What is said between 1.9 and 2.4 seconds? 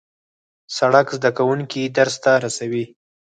درس ته